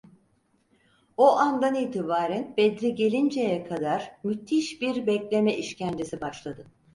[1.17, 6.67] O andan itibaren Bedri gelinceye kadar müthiş bir bekleme işkencesi başladı.